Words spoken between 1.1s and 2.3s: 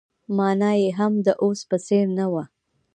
د اوس په څېر نه